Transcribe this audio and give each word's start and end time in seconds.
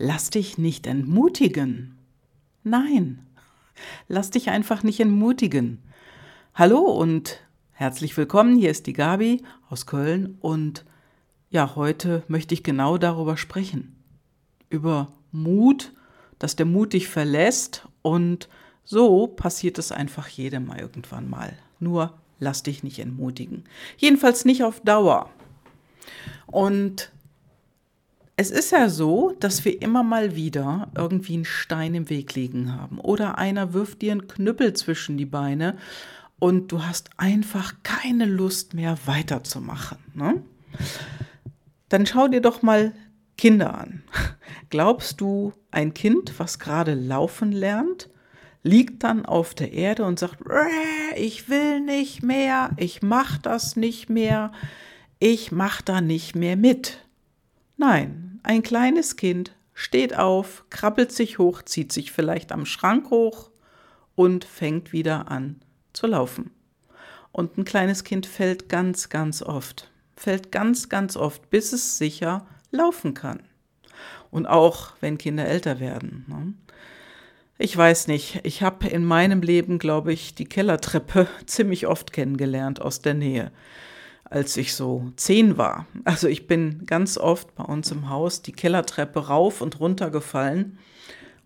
lass 0.00 0.30
dich 0.30 0.56
nicht 0.56 0.86
entmutigen. 0.86 1.98
Nein, 2.64 3.26
lass 4.08 4.30
dich 4.30 4.48
einfach 4.48 4.82
nicht 4.82 4.98
entmutigen. 4.98 5.82
Hallo 6.54 6.78
und 6.78 7.40
herzlich 7.72 8.16
willkommen, 8.16 8.56
hier 8.56 8.70
ist 8.70 8.86
die 8.86 8.94
Gabi 8.94 9.42
aus 9.68 9.84
Köln 9.84 10.38
und 10.40 10.86
ja, 11.50 11.76
heute 11.76 12.22
möchte 12.28 12.54
ich 12.54 12.62
genau 12.62 12.96
darüber 12.96 13.36
sprechen. 13.36 13.94
Über 14.70 15.12
Mut, 15.32 15.92
dass 16.38 16.56
der 16.56 16.66
Mut 16.66 16.94
dich 16.94 17.06
verlässt 17.08 17.86
und 18.00 18.48
so 18.84 19.26
passiert 19.26 19.78
es 19.78 19.92
einfach 19.92 20.28
jedem 20.28 20.66
mal 20.66 20.80
irgendwann 20.80 21.28
mal. 21.28 21.58
Nur 21.78 22.14
lass 22.38 22.62
dich 22.62 22.82
nicht 22.82 23.00
entmutigen. 23.00 23.64
Jedenfalls 23.98 24.46
nicht 24.46 24.64
auf 24.64 24.80
Dauer. 24.80 25.28
Und 26.46 27.12
es 28.40 28.50
ist 28.50 28.72
ja 28.72 28.88
so, 28.88 29.36
dass 29.38 29.66
wir 29.66 29.82
immer 29.82 30.02
mal 30.02 30.34
wieder 30.34 30.90
irgendwie 30.96 31.34
einen 31.34 31.44
Stein 31.44 31.94
im 31.94 32.08
Weg 32.08 32.34
liegen 32.34 32.72
haben 32.72 32.98
oder 32.98 33.36
einer 33.36 33.74
wirft 33.74 34.00
dir 34.00 34.12
einen 34.12 34.28
Knüppel 34.28 34.72
zwischen 34.72 35.18
die 35.18 35.26
Beine 35.26 35.76
und 36.38 36.72
du 36.72 36.82
hast 36.82 37.10
einfach 37.18 37.74
keine 37.82 38.24
Lust 38.24 38.72
mehr 38.72 38.96
weiterzumachen. 39.04 39.98
Ne? 40.14 40.42
Dann 41.90 42.06
schau 42.06 42.28
dir 42.28 42.40
doch 42.40 42.62
mal 42.62 42.94
Kinder 43.36 43.78
an. 43.78 44.04
Glaubst 44.70 45.20
du, 45.20 45.52
ein 45.70 45.92
Kind, 45.92 46.32
was 46.38 46.58
gerade 46.58 46.94
laufen 46.94 47.52
lernt, 47.52 48.08
liegt 48.62 49.04
dann 49.04 49.26
auf 49.26 49.54
der 49.54 49.74
Erde 49.74 50.06
und 50.06 50.18
sagt, 50.18 50.38
ich 51.14 51.50
will 51.50 51.80
nicht 51.80 52.22
mehr, 52.22 52.70
ich 52.78 53.02
mach 53.02 53.36
das 53.36 53.76
nicht 53.76 54.08
mehr, 54.08 54.50
ich 55.18 55.52
mach 55.52 55.82
da 55.82 56.00
nicht 56.00 56.34
mehr 56.34 56.56
mit. 56.56 57.04
Nein, 57.76 58.29
ein 58.42 58.62
kleines 58.62 59.16
Kind 59.16 59.52
steht 59.74 60.16
auf, 60.16 60.64
krabbelt 60.70 61.12
sich 61.12 61.38
hoch, 61.38 61.62
zieht 61.62 61.92
sich 61.92 62.12
vielleicht 62.12 62.52
am 62.52 62.66
Schrank 62.66 63.10
hoch 63.10 63.50
und 64.14 64.44
fängt 64.44 64.92
wieder 64.92 65.30
an 65.30 65.60
zu 65.92 66.06
laufen. 66.06 66.50
Und 67.32 67.56
ein 67.56 67.64
kleines 67.64 68.04
Kind 68.04 68.26
fällt 68.26 68.68
ganz, 68.68 69.08
ganz 69.08 69.42
oft, 69.42 69.90
fällt 70.16 70.52
ganz, 70.52 70.88
ganz 70.88 71.16
oft, 71.16 71.48
bis 71.50 71.72
es 71.72 71.98
sicher 71.98 72.46
laufen 72.70 73.14
kann. 73.14 73.42
Und 74.30 74.46
auch 74.46 74.92
wenn 75.00 75.18
Kinder 75.18 75.46
älter 75.46 75.80
werden. 75.80 76.24
Ne? 76.28 76.54
Ich 77.58 77.76
weiß 77.76 78.06
nicht, 78.06 78.40
ich 78.44 78.62
habe 78.62 78.88
in 78.88 79.04
meinem 79.04 79.42
Leben, 79.42 79.78
glaube 79.78 80.12
ich, 80.12 80.34
die 80.34 80.46
Kellertreppe 80.46 81.28
ziemlich 81.46 81.86
oft 81.86 82.12
kennengelernt 82.12 82.80
aus 82.80 83.00
der 83.00 83.14
Nähe, 83.14 83.52
als 84.30 84.56
ich 84.56 84.74
so 84.74 85.12
zehn 85.16 85.58
war. 85.58 85.86
Also 86.04 86.28
ich 86.28 86.46
bin 86.46 86.86
ganz 86.86 87.18
oft 87.18 87.54
bei 87.56 87.64
uns 87.64 87.90
im 87.90 88.08
Haus 88.08 88.42
die 88.42 88.52
Kellertreppe 88.52 89.26
rauf 89.26 89.60
und 89.60 89.80
runter 89.80 90.10
gefallen 90.10 90.78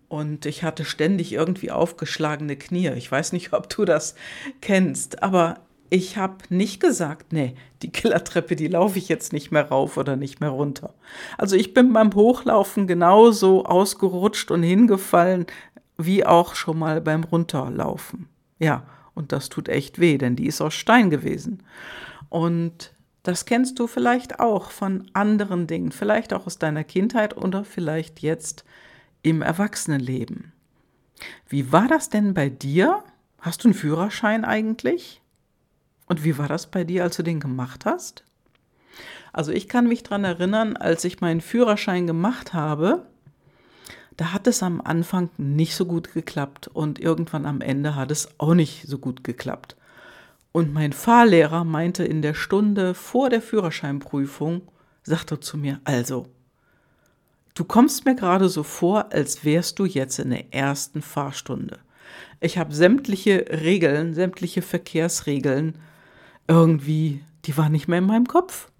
und 0.08 0.46
ich 0.46 0.62
hatte 0.62 0.84
ständig 0.84 1.32
irgendwie 1.32 1.70
aufgeschlagene 1.70 2.56
Knie. 2.56 2.90
Ich 2.90 3.10
weiß 3.10 3.32
nicht, 3.32 3.52
ob 3.52 3.68
du 3.68 3.84
das 3.84 4.14
kennst, 4.60 5.22
aber 5.22 5.60
ich 5.90 6.16
habe 6.16 6.36
nicht 6.50 6.80
gesagt, 6.80 7.32
nee, 7.32 7.54
die 7.82 7.90
Kellertreppe, 7.90 8.54
die 8.54 8.68
laufe 8.68 8.98
ich 8.98 9.08
jetzt 9.08 9.32
nicht 9.32 9.50
mehr 9.50 9.68
rauf 9.68 9.96
oder 9.96 10.16
nicht 10.16 10.40
mehr 10.40 10.50
runter. 10.50 10.94
Also 11.38 11.56
ich 11.56 11.74
bin 11.74 11.92
beim 11.92 12.14
Hochlaufen 12.14 12.86
genauso 12.86 13.64
ausgerutscht 13.64 14.50
und 14.50 14.62
hingefallen, 14.62 15.46
wie 15.96 16.26
auch 16.26 16.54
schon 16.54 16.78
mal 16.78 17.00
beim 17.00 17.24
Runterlaufen. 17.24 18.28
Ja, 18.58 18.84
und 19.14 19.32
das 19.32 19.48
tut 19.48 19.68
echt 19.68 19.98
weh, 19.98 20.18
denn 20.18 20.36
die 20.36 20.46
ist 20.46 20.60
aus 20.60 20.74
Stein 20.74 21.10
gewesen. 21.10 21.62
Und 22.28 22.94
das 23.22 23.46
kennst 23.46 23.78
du 23.78 23.86
vielleicht 23.86 24.40
auch 24.40 24.70
von 24.70 25.08
anderen 25.14 25.66
Dingen, 25.66 25.92
vielleicht 25.92 26.32
auch 26.32 26.46
aus 26.46 26.58
deiner 26.58 26.84
Kindheit 26.84 27.36
oder 27.36 27.64
vielleicht 27.64 28.20
jetzt 28.20 28.64
im 29.22 29.40
Erwachsenenleben. 29.40 30.52
Wie 31.48 31.72
war 31.72 31.88
das 31.88 32.10
denn 32.10 32.34
bei 32.34 32.48
dir? 32.48 33.02
Hast 33.40 33.64
du 33.64 33.68
einen 33.68 33.74
Führerschein 33.74 34.44
eigentlich? 34.44 35.22
Und 36.06 36.24
wie 36.24 36.36
war 36.36 36.48
das 36.48 36.70
bei 36.70 36.84
dir, 36.84 37.02
als 37.02 37.16
du 37.16 37.22
den 37.22 37.40
gemacht 37.40 37.86
hast? 37.86 38.24
Also 39.32 39.52
ich 39.52 39.68
kann 39.68 39.88
mich 39.88 40.02
daran 40.02 40.24
erinnern, 40.24 40.76
als 40.76 41.04
ich 41.04 41.20
meinen 41.20 41.40
Führerschein 41.40 42.06
gemacht 42.06 42.52
habe, 42.52 43.06
da 44.16 44.32
hat 44.32 44.46
es 44.46 44.62
am 44.62 44.80
Anfang 44.80 45.30
nicht 45.38 45.74
so 45.74 45.86
gut 45.86 46.12
geklappt 46.12 46.68
und 46.68 47.00
irgendwann 47.00 47.46
am 47.46 47.60
Ende 47.60 47.96
hat 47.96 48.10
es 48.10 48.28
auch 48.38 48.54
nicht 48.54 48.86
so 48.86 48.98
gut 48.98 49.24
geklappt. 49.24 49.76
Und 50.52 50.72
mein 50.72 50.92
Fahrlehrer 50.92 51.64
meinte 51.64 52.04
in 52.04 52.22
der 52.22 52.34
Stunde 52.34 52.94
vor 52.94 53.28
der 53.28 53.42
Führerscheinprüfung, 53.42 54.62
sagte 55.02 55.40
zu 55.40 55.58
mir, 55.58 55.80
also, 55.82 56.26
du 57.54 57.64
kommst 57.64 58.04
mir 58.04 58.14
gerade 58.14 58.48
so 58.48 58.62
vor, 58.62 59.12
als 59.12 59.44
wärst 59.44 59.80
du 59.80 59.84
jetzt 59.84 60.20
in 60.20 60.30
der 60.30 60.54
ersten 60.54 61.02
Fahrstunde. 61.02 61.80
Ich 62.40 62.56
habe 62.56 62.74
sämtliche 62.74 63.46
Regeln, 63.50 64.14
sämtliche 64.14 64.62
Verkehrsregeln 64.62 65.76
irgendwie, 66.46 67.24
die 67.46 67.56
waren 67.56 67.72
nicht 67.72 67.88
mehr 67.88 67.98
in 67.98 68.06
meinem 68.06 68.26
Kopf. 68.26 68.70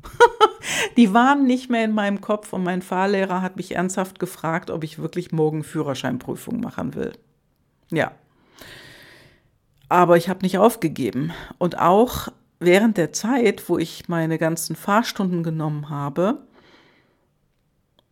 die 0.96 1.12
waren 1.12 1.46
nicht 1.46 1.70
mehr 1.70 1.84
in 1.84 1.92
meinem 1.92 2.20
Kopf 2.20 2.52
und 2.52 2.62
mein 2.62 2.82
Fahrlehrer 2.82 3.42
hat 3.42 3.56
mich 3.56 3.74
ernsthaft 3.74 4.18
gefragt, 4.18 4.70
ob 4.70 4.84
ich 4.84 4.98
wirklich 4.98 5.32
morgen 5.32 5.64
Führerscheinprüfung 5.64 6.60
machen 6.60 6.94
will. 6.94 7.12
Ja. 7.90 8.12
Aber 9.88 10.16
ich 10.16 10.28
habe 10.28 10.42
nicht 10.42 10.58
aufgegeben. 10.58 11.32
Und 11.58 11.78
auch 11.78 12.28
während 12.58 12.96
der 12.96 13.12
Zeit, 13.12 13.68
wo 13.68 13.78
ich 13.78 14.08
meine 14.08 14.38
ganzen 14.38 14.76
Fahrstunden 14.76 15.42
genommen 15.42 15.90
habe, 15.90 16.38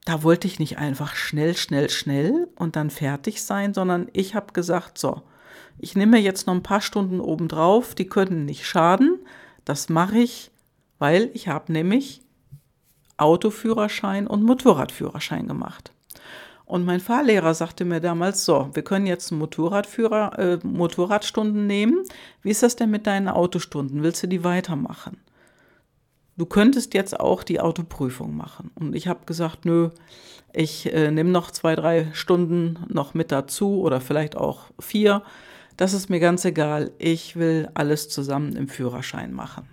da 0.04 0.22
wollte 0.22 0.46
ich 0.46 0.58
nicht 0.58 0.78
einfach 0.78 1.14
schnell, 1.14 1.56
schnell, 1.56 1.88
schnell 1.88 2.48
und 2.56 2.76
dann 2.76 2.90
fertig 2.90 3.42
sein, 3.42 3.72
sondern 3.72 4.08
ich 4.12 4.34
habe 4.34 4.52
gesagt, 4.52 4.98
so, 4.98 5.22
ich 5.78 5.96
nehme 5.96 6.18
jetzt 6.18 6.46
noch 6.46 6.54
ein 6.54 6.62
paar 6.62 6.80
Stunden 6.80 7.20
obendrauf, 7.20 7.94
die 7.94 8.06
können 8.06 8.44
nicht 8.44 8.66
schaden. 8.66 9.20
Das 9.64 9.88
mache 9.88 10.18
ich, 10.18 10.50
weil 10.98 11.30
ich 11.34 11.48
habe 11.48 11.72
nämlich 11.72 12.22
Autoführerschein 13.16 14.26
und 14.26 14.42
Motorradführerschein 14.42 15.46
gemacht. 15.46 15.92
Und 16.64 16.84
mein 16.84 17.00
Fahrlehrer 17.00 17.54
sagte 17.54 17.84
mir 17.84 18.00
damals, 18.00 18.44
so, 18.44 18.70
wir 18.72 18.82
können 18.82 19.06
jetzt 19.06 19.30
Motorradführer, 19.30 20.38
äh, 20.38 20.58
Motorradstunden 20.62 21.66
nehmen. 21.66 22.02
Wie 22.40 22.50
ist 22.50 22.62
das 22.62 22.76
denn 22.76 22.90
mit 22.90 23.06
deinen 23.06 23.28
Autostunden? 23.28 24.02
Willst 24.02 24.22
du 24.22 24.26
die 24.26 24.42
weitermachen? 24.42 25.18
Du 26.36 26.46
könntest 26.46 26.94
jetzt 26.94 27.20
auch 27.20 27.42
die 27.42 27.60
Autoprüfung 27.60 28.34
machen. 28.36 28.70
Und 28.74 28.96
ich 28.96 29.06
habe 29.06 29.26
gesagt, 29.26 29.66
nö, 29.66 29.90
ich 30.54 30.92
äh, 30.92 31.10
nehme 31.10 31.30
noch 31.30 31.50
zwei, 31.50 31.76
drei 31.76 32.08
Stunden 32.14 32.78
noch 32.88 33.12
mit 33.12 33.32
dazu 33.32 33.82
oder 33.82 34.00
vielleicht 34.00 34.36
auch 34.36 34.70
vier. 34.78 35.22
Das 35.76 35.92
ist 35.92 36.10
mir 36.10 36.20
ganz 36.20 36.44
egal. 36.44 36.92
Ich 36.98 37.36
will 37.36 37.70
alles 37.74 38.08
zusammen 38.08 38.56
im 38.56 38.68
Führerschein 38.68 39.32
machen. 39.32 39.66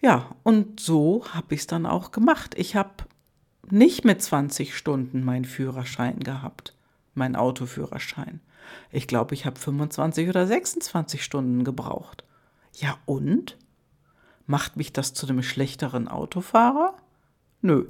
Ja, 0.00 0.36
und 0.42 0.80
so 0.80 1.24
habe 1.32 1.54
ich 1.54 1.60
es 1.60 1.66
dann 1.66 1.86
auch 1.86 2.10
gemacht. 2.10 2.54
Ich 2.58 2.76
habe 2.76 2.90
nicht 3.70 4.04
mit 4.04 4.20
20 4.22 4.76
Stunden 4.76 5.24
meinen 5.24 5.46
Führerschein 5.46 6.20
gehabt, 6.20 6.74
meinen 7.14 7.36
Autoführerschein. 7.36 8.40
Ich 8.90 9.06
glaube, 9.06 9.34
ich 9.34 9.46
habe 9.46 9.58
25 9.58 10.28
oder 10.28 10.46
26 10.46 11.24
Stunden 11.24 11.64
gebraucht. 11.64 12.24
Ja 12.74 12.98
und? 13.06 13.56
Macht 14.46 14.76
mich 14.76 14.92
das 14.92 15.14
zu 15.14 15.26
einem 15.26 15.42
schlechteren 15.42 16.08
Autofahrer? 16.08 16.94
Nö. 17.62 17.86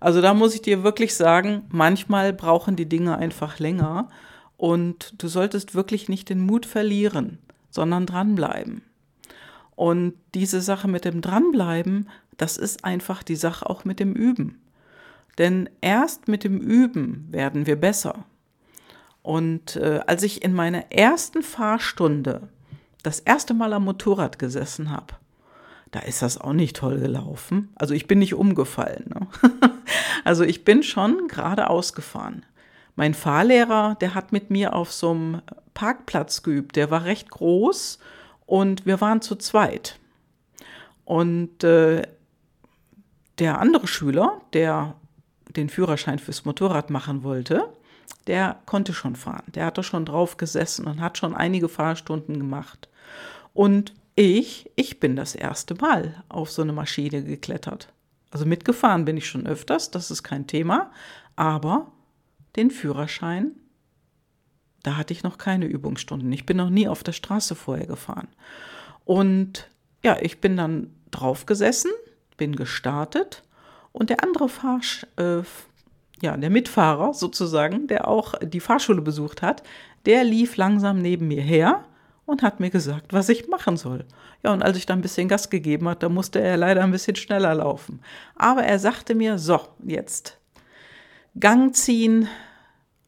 Also 0.00 0.20
da 0.20 0.34
muss 0.34 0.54
ich 0.54 0.60
dir 0.60 0.84
wirklich 0.84 1.14
sagen, 1.14 1.62
manchmal 1.70 2.34
brauchen 2.34 2.76
die 2.76 2.88
Dinge 2.88 3.16
einfach 3.16 3.58
länger 3.58 4.10
und 4.64 5.22
du 5.22 5.28
solltest 5.28 5.74
wirklich 5.74 6.08
nicht 6.08 6.30
den 6.30 6.40
Mut 6.40 6.64
verlieren, 6.64 7.36
sondern 7.68 8.06
dranbleiben. 8.06 8.80
Und 9.76 10.14
diese 10.34 10.62
Sache 10.62 10.88
mit 10.88 11.04
dem 11.04 11.20
Dranbleiben, 11.20 12.08
das 12.38 12.56
ist 12.56 12.82
einfach 12.82 13.22
die 13.22 13.36
Sache 13.36 13.68
auch 13.68 13.84
mit 13.84 14.00
dem 14.00 14.14
Üben. 14.14 14.62
Denn 15.36 15.68
erst 15.82 16.28
mit 16.28 16.44
dem 16.44 16.62
Üben 16.62 17.28
werden 17.30 17.66
wir 17.66 17.76
besser. 17.76 18.24
Und 19.20 19.76
äh, 19.76 20.00
als 20.06 20.22
ich 20.22 20.42
in 20.42 20.54
meiner 20.54 20.90
ersten 20.90 21.42
Fahrstunde 21.42 22.48
das 23.02 23.20
erste 23.20 23.52
Mal 23.52 23.74
am 23.74 23.84
Motorrad 23.84 24.38
gesessen 24.38 24.90
habe, 24.90 25.12
da 25.90 26.00
ist 26.00 26.22
das 26.22 26.38
auch 26.38 26.54
nicht 26.54 26.76
toll 26.76 27.00
gelaufen. 27.00 27.68
Also 27.74 27.92
ich 27.92 28.06
bin 28.06 28.18
nicht 28.18 28.32
umgefallen. 28.32 29.10
Ne? 29.10 29.26
also 30.24 30.42
ich 30.42 30.64
bin 30.64 30.82
schon 30.82 31.28
geradeaus 31.28 31.92
gefahren. 31.92 32.46
Mein 32.96 33.14
Fahrlehrer, 33.14 33.96
der 34.00 34.14
hat 34.14 34.32
mit 34.32 34.50
mir 34.50 34.74
auf 34.74 34.92
so 34.92 35.10
einem 35.10 35.42
Parkplatz 35.74 36.42
geübt. 36.42 36.76
Der 36.76 36.90
war 36.90 37.04
recht 37.04 37.30
groß 37.30 37.98
und 38.46 38.86
wir 38.86 39.00
waren 39.00 39.20
zu 39.20 39.36
zweit. 39.36 39.98
Und 41.04 41.64
äh, 41.64 42.02
der 43.38 43.60
andere 43.60 43.86
Schüler, 43.86 44.40
der 44.52 44.94
den 45.56 45.68
Führerschein 45.68 46.18
fürs 46.18 46.44
Motorrad 46.44 46.90
machen 46.90 47.22
wollte, 47.22 47.68
der 48.26 48.60
konnte 48.66 48.94
schon 48.94 49.16
fahren. 49.16 49.44
Der 49.54 49.66
hatte 49.66 49.82
schon 49.82 50.06
drauf 50.06 50.36
gesessen 50.36 50.86
und 50.86 51.00
hat 51.00 51.18
schon 51.18 51.34
einige 51.34 51.68
Fahrstunden 51.68 52.38
gemacht. 52.38 52.88
Und 53.52 53.92
ich, 54.16 54.70
ich 54.76 55.00
bin 55.00 55.16
das 55.16 55.34
erste 55.34 55.74
Mal 55.74 56.22
auf 56.28 56.50
so 56.50 56.62
eine 56.62 56.72
Maschine 56.72 57.22
geklettert. 57.22 57.92
Also 58.30 58.46
mitgefahren 58.46 59.04
bin 59.04 59.16
ich 59.16 59.28
schon 59.28 59.46
öfters, 59.46 59.90
das 59.90 60.10
ist 60.10 60.22
kein 60.22 60.46
Thema. 60.46 60.90
Aber 61.36 61.92
den 62.56 62.70
Führerschein, 62.70 63.52
da 64.82 64.96
hatte 64.96 65.12
ich 65.12 65.22
noch 65.22 65.38
keine 65.38 65.66
Übungsstunden. 65.66 66.30
Ich 66.32 66.46
bin 66.46 66.56
noch 66.56 66.70
nie 66.70 66.88
auf 66.88 67.02
der 67.02 67.12
Straße 67.12 67.54
vorher 67.54 67.86
gefahren. 67.86 68.28
Und 69.04 69.70
ja, 70.04 70.18
ich 70.20 70.40
bin 70.40 70.56
dann 70.56 70.94
drauf 71.10 71.46
gesessen, 71.46 71.90
bin 72.36 72.54
gestartet 72.56 73.42
und 73.92 74.10
der 74.10 74.22
andere 74.22 74.48
Fahr 74.48 74.80
äh, 75.16 75.42
ja, 76.20 76.36
der 76.36 76.50
Mitfahrer 76.50 77.14
sozusagen, 77.14 77.86
der 77.86 78.08
auch 78.08 78.34
die 78.42 78.60
Fahrschule 78.60 79.02
besucht 79.02 79.42
hat, 79.42 79.62
der 80.06 80.24
lief 80.24 80.56
langsam 80.56 81.00
neben 81.00 81.28
mir 81.28 81.42
her 81.42 81.84
und 82.26 82.42
hat 82.42 82.60
mir 82.60 82.70
gesagt, 82.70 83.12
was 83.12 83.28
ich 83.28 83.48
machen 83.48 83.76
soll. 83.76 84.04
Ja, 84.42 84.52
und 84.52 84.62
als 84.62 84.76
ich 84.76 84.86
dann 84.86 84.98
ein 84.98 85.02
bisschen 85.02 85.28
Gas 85.28 85.50
gegeben 85.50 85.88
hat, 85.88 86.02
da 86.02 86.08
musste 86.08 86.40
er 86.40 86.56
leider 86.56 86.82
ein 86.82 86.90
bisschen 86.90 87.16
schneller 87.16 87.54
laufen. 87.54 88.00
Aber 88.36 88.62
er 88.64 88.78
sagte 88.78 89.14
mir, 89.14 89.38
so, 89.38 89.60
jetzt 89.84 90.38
Gang 91.40 91.74
ziehen, 91.74 92.28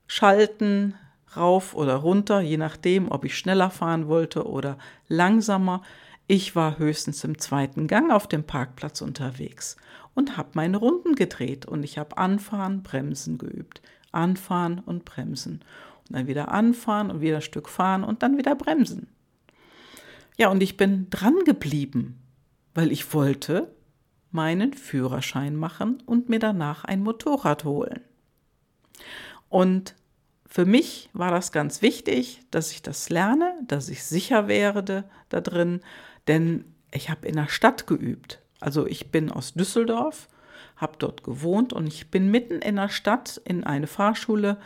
schalten, 0.09 0.95
rauf 1.37 1.75
oder 1.75 1.95
runter, 1.95 2.41
je 2.41 2.57
nachdem, 2.57 3.09
ob 3.11 3.25
ich 3.25 3.39
schneller 3.39 3.71
fahren 3.71 4.09
wollte 4.09 4.49
oder 4.49 4.79
langsamer. 5.07 5.83
Ich 6.27 6.57
war 6.57 6.79
höchstens 6.79 7.23
im 7.23 7.39
zweiten 7.39 7.87
Gang 7.87 8.11
auf 8.11 8.27
dem 8.27 8.43
Parkplatz 8.43 9.01
unterwegs 9.01 9.77
und 10.15 10.37
habe 10.37 10.51
meine 10.55 10.79
Runden 10.79 11.15
gedreht 11.15 11.67
und 11.67 11.85
ich 11.85 11.99
habe 11.99 12.19
Anfahren, 12.19 12.83
Bremsen 12.83 13.39
geübt. 13.39 13.81
Anfahren 14.11 14.81
und 14.81 15.05
Bremsen. 15.05 15.63
Und 16.09 16.17
dann 16.17 16.27
wieder 16.27 16.51
anfahren 16.51 17.13
und 17.13 17.21
wieder 17.21 17.37
ein 17.37 17.43
Stück 17.43 17.69
fahren 17.69 18.03
und 18.03 18.25
dann 18.25 18.39
wieder 18.39 18.57
bremsen. 18.57 19.09
Ja, 20.37 20.49
und 20.49 20.63
ich 20.63 20.77
bin 20.77 21.11
dran 21.11 21.37
geblieben, 21.45 22.19
weil 22.75 22.91
ich 22.91 23.13
wollte 23.15 23.73
meinen 24.33 24.73
Führerschein 24.73 25.55
machen 25.55 26.03
und 26.07 26.29
mir 26.29 26.39
danach 26.41 26.85
ein 26.85 27.03
Motorrad 27.03 27.65
holen. 27.65 28.01
Und 29.49 29.95
für 30.47 30.65
mich 30.65 31.11
war 31.13 31.31
das 31.31 31.53
ganz 31.53 31.83
wichtig, 31.83 32.41
dass 32.51 32.73
ich 32.73 32.83
das 32.83 33.11
lerne, 33.11 33.55
dass 33.67 33.89
ich 33.89 34.05
sicher 34.05 34.49
werde 34.49 35.05
da 35.29 35.41
drin, 35.41 35.81
denn 36.29 36.65
ich 36.93 37.11
habe 37.11 37.27
in 37.29 37.37
der 37.37 37.49
Stadt 37.49 37.87
geübt. 37.87 38.41
Also 38.61 38.87
ich 38.87 39.11
bin 39.11 39.31
aus 39.31 39.55
Düsseldorf, 39.55 40.29
habe 40.77 40.95
dort 40.99 41.25
gewohnt 41.25 41.73
und 41.73 41.87
ich 41.87 42.11
bin 42.11 42.31
mitten 42.31 42.61
in 42.61 42.77
der 42.77 42.89
Stadt 42.89 43.41
in 43.45 43.65
eine 43.65 43.87
Fahrschule 43.87 44.59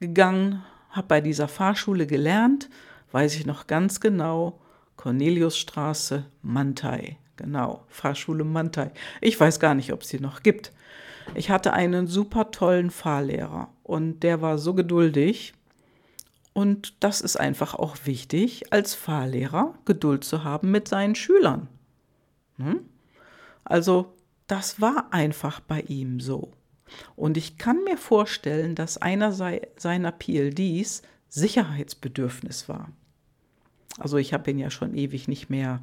gegangen, 0.00 0.62
habe 0.90 1.08
bei 1.08 1.20
dieser 1.20 1.48
Fahrschule 1.48 2.06
gelernt, 2.06 2.68
weiß 3.12 3.34
ich 3.34 3.46
noch 3.46 3.66
ganz 3.66 4.00
genau, 4.00 4.60
Corneliusstraße, 4.96 6.26
Mantai. 6.42 7.18
Genau, 7.36 7.84
Fahrschule 7.88 8.44
Mantai. 8.44 8.92
Ich 9.20 9.40
weiß 9.40 9.58
gar 9.58 9.74
nicht, 9.74 9.92
ob 9.92 10.02
es 10.02 10.10
sie 10.10 10.20
noch 10.20 10.42
gibt. 10.42 10.72
Ich 11.34 11.50
hatte 11.50 11.72
einen 11.72 12.06
super 12.06 12.50
tollen 12.50 12.90
Fahrlehrer 12.90 13.68
und 13.82 14.20
der 14.20 14.40
war 14.42 14.58
so 14.58 14.74
geduldig. 14.74 15.54
Und 16.54 17.02
das 17.02 17.20
ist 17.20 17.36
einfach 17.36 17.74
auch 17.74 17.96
wichtig, 18.04 18.72
als 18.72 18.94
Fahrlehrer 18.94 19.74
Geduld 19.84 20.24
zu 20.24 20.44
haben 20.44 20.70
mit 20.70 20.86
seinen 20.88 21.14
Schülern. 21.14 21.68
Hm? 22.58 22.80
Also 23.64 24.14
das 24.46 24.80
war 24.80 25.12
einfach 25.12 25.60
bei 25.60 25.80
ihm 25.80 26.20
so. 26.20 26.52
Und 27.16 27.38
ich 27.38 27.56
kann 27.56 27.84
mir 27.84 27.96
vorstellen, 27.96 28.74
dass 28.74 28.98
einer 28.98 29.32
seiner 29.32 30.12
PLDs 30.12 31.02
Sicherheitsbedürfnis 31.28 32.68
war. 32.68 32.90
Also 33.98 34.18
ich 34.18 34.34
habe 34.34 34.50
ihn 34.50 34.58
ja 34.58 34.70
schon 34.70 34.94
ewig 34.94 35.28
nicht 35.28 35.48
mehr 35.48 35.80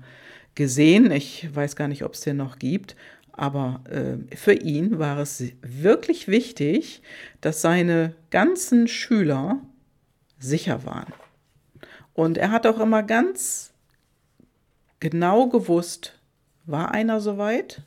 gesehen. 0.56 1.12
Ich 1.12 1.53
weiß 1.56 1.75
gar 1.75 1.88
nicht, 1.88 2.03
ob 2.03 2.13
es 2.13 2.21
den 2.21 2.38
noch 2.38 2.59
gibt. 2.59 2.95
Aber 3.39 3.80
äh, 3.89 4.36
für 4.36 4.51
ihn 4.51 5.00
war 5.00 5.18
es 5.19 5.41
wirklich 5.62 6.27
wichtig, 6.27 7.01
dass 7.39 7.62
seine 7.62 8.13
ganzen 8.31 8.89
Schüler 8.89 9.62
sicher 10.39 10.83
waren. 10.83 11.13
Und 12.13 12.38
er 12.38 12.51
hat 12.51 12.68
auch 12.68 12.81
immer 12.81 13.01
ganz 13.01 13.71
genau 15.00 15.47
gewusst, 15.47 16.19
war 16.65 16.91
einer 16.91 17.21
soweit 17.21 17.81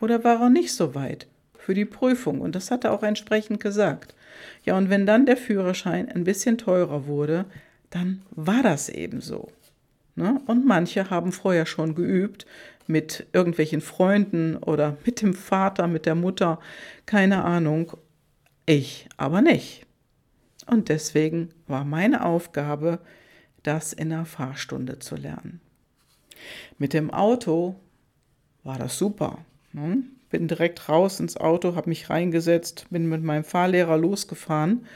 oder 0.00 0.24
war 0.24 0.40
er 0.40 0.48
nicht 0.48 0.72
soweit 0.72 1.26
für 1.58 1.74
die 1.74 1.84
Prüfung? 1.84 2.40
Und 2.40 2.54
das 2.54 2.70
hat 2.70 2.84
er 2.84 2.92
auch 2.92 3.02
entsprechend 3.02 3.60
gesagt. 3.60 4.14
Ja, 4.64 4.78
und 4.78 4.88
wenn 4.88 5.04
dann 5.04 5.26
der 5.26 5.36
Führerschein 5.36 6.08
ein 6.08 6.24
bisschen 6.24 6.56
teurer 6.56 7.06
wurde, 7.06 7.44
dann 7.90 8.22
war 8.30 8.62
das 8.62 8.88
eben 8.88 9.20
so. 9.20 9.50
Ne? 10.20 10.38
Und 10.46 10.66
manche 10.66 11.08
haben 11.08 11.32
vorher 11.32 11.64
schon 11.64 11.94
geübt 11.94 12.44
mit 12.86 13.26
irgendwelchen 13.32 13.80
Freunden 13.80 14.56
oder 14.56 14.98
mit 15.06 15.22
dem 15.22 15.32
Vater, 15.32 15.86
mit 15.86 16.04
der 16.04 16.14
Mutter, 16.14 16.60
keine 17.06 17.42
Ahnung. 17.42 17.92
Ich 18.66 19.08
aber 19.16 19.40
nicht. 19.40 19.86
Und 20.66 20.90
deswegen 20.90 21.48
war 21.66 21.86
meine 21.86 22.26
Aufgabe, 22.26 22.98
das 23.62 23.94
in 23.94 24.10
der 24.10 24.26
Fahrstunde 24.26 24.98
zu 24.98 25.16
lernen. 25.16 25.62
Mit 26.76 26.92
dem 26.92 27.10
Auto 27.10 27.76
war 28.62 28.78
das 28.78 28.98
super. 28.98 29.38
Ne? 29.72 30.02
Bin 30.28 30.48
direkt 30.48 30.90
raus 30.90 31.18
ins 31.18 31.38
Auto, 31.38 31.76
habe 31.76 31.88
mich 31.88 32.10
reingesetzt, 32.10 32.86
bin 32.90 33.08
mit 33.08 33.22
meinem 33.22 33.44
Fahrlehrer 33.44 33.96
losgefahren 33.96 34.86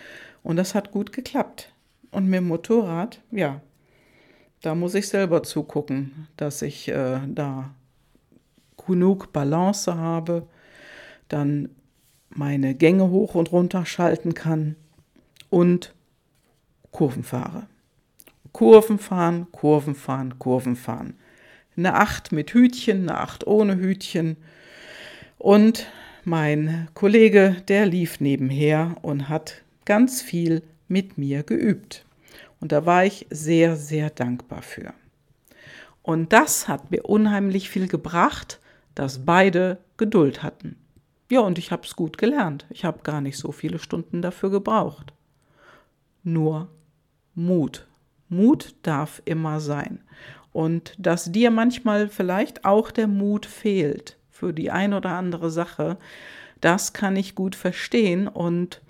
und 0.42 0.56
das 0.56 0.74
hat 0.74 0.92
gut 0.92 1.12
geklappt. 1.12 1.72
Und 2.10 2.26
mit 2.26 2.40
dem 2.40 2.48
Motorrad, 2.48 3.22
ja, 3.30 3.62
da 4.64 4.74
muss 4.74 4.94
ich 4.94 5.08
selber 5.08 5.42
zugucken, 5.42 6.28
dass 6.36 6.62
ich 6.62 6.88
äh, 6.88 7.20
da 7.28 7.70
genug 8.86 9.32
Balance 9.32 9.94
habe, 9.94 10.46
dann 11.28 11.70
meine 12.30 12.74
Gänge 12.74 13.10
hoch 13.10 13.34
und 13.34 13.52
runter 13.52 13.86
schalten 13.86 14.34
kann 14.34 14.76
und 15.50 15.94
Kurven 16.90 17.22
fahre. 17.22 17.66
Kurven 18.52 18.98
fahren, 18.98 19.46
Kurven 19.52 19.94
fahren, 19.94 20.38
Kurven 20.38 20.76
fahren 20.76 21.14
eine 21.76 21.94
Acht 21.94 22.32
mit 22.32 22.52
Hütchen, 22.54 23.08
eine 23.08 23.18
Acht 23.18 23.46
ohne 23.46 23.76
Hütchen. 23.76 24.36
Und 25.38 25.86
mein 26.24 26.88
Kollege, 26.94 27.56
der 27.68 27.86
lief 27.86 28.20
nebenher 28.20 28.96
und 29.02 29.28
hat 29.28 29.62
ganz 29.84 30.22
viel 30.22 30.62
mit 30.88 31.18
mir 31.18 31.42
geübt. 31.42 32.04
Und 32.64 32.72
da 32.72 32.86
war 32.86 33.04
ich 33.04 33.26
sehr, 33.28 33.76
sehr 33.76 34.08
dankbar 34.08 34.62
für. 34.62 34.94
Und 36.00 36.32
das 36.32 36.66
hat 36.66 36.90
mir 36.90 37.02
unheimlich 37.02 37.68
viel 37.68 37.88
gebracht, 37.88 38.58
dass 38.94 39.26
beide 39.26 39.76
Geduld 39.98 40.42
hatten. 40.42 40.76
Ja, 41.30 41.40
und 41.40 41.58
ich 41.58 41.72
habe 41.72 41.82
es 41.84 41.94
gut 41.94 42.16
gelernt. 42.16 42.64
Ich 42.70 42.86
habe 42.86 43.00
gar 43.02 43.20
nicht 43.20 43.36
so 43.36 43.52
viele 43.52 43.78
Stunden 43.78 44.22
dafür 44.22 44.50
gebraucht. 44.50 45.12
Nur 46.22 46.68
Mut. 47.34 47.86
Mut 48.30 48.74
darf 48.80 49.20
immer 49.26 49.60
sein 49.60 50.00
und 50.54 50.94
dass 50.96 51.30
dir 51.30 51.50
manchmal 51.50 52.08
vielleicht 52.08 52.64
auch 52.64 52.90
der 52.90 53.08
Mut 53.08 53.44
fehlt 53.44 54.16
für 54.30 54.54
die 54.54 54.70
ein 54.70 54.94
oder 54.94 55.10
andere 55.10 55.50
Sache, 55.50 55.98
das 56.62 56.94
kann 56.94 57.14
ich 57.14 57.34
gut 57.34 57.56
verstehen 57.56 58.26
und 58.26 58.80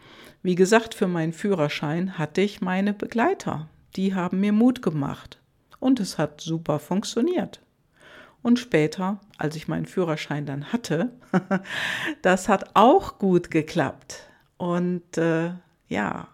wie 0.45 0.55
gesagt, 0.57 0.95
für 0.95 1.09
meinen 1.09 1.33
Führerschein 1.33 2.19
hatte 2.19 2.43
ich 2.43 2.61
meine 2.61 2.93
Begleiter. 2.93 3.67
Die 3.97 4.15
haben 4.15 4.41
mir 4.41 4.53
Mut 4.53 4.83
gemacht 4.83 5.41
und 5.81 6.01
es 6.01 6.19
hat 6.19 6.43
super 6.43 6.79
funktioniert. 6.79 7.63
Und 8.43 8.59
später, 8.59 9.21
als 9.39 9.57
ich 9.57 9.69
meinen 9.69 9.87
Führerschein 9.87 10.45
dann 10.45 10.71
hatte, 10.71 11.13
das 12.23 12.51
hat 12.51 12.77
auch 12.77 13.19
gut 13.19 13.51
geklappt. 13.51 14.29
Und 14.59 15.17
äh, 15.17 15.53
ja, 15.89 16.29